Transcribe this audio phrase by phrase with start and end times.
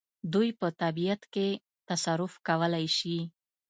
[0.33, 1.47] دوی په طبیعت کې
[1.89, 3.17] تصرف کولای شي.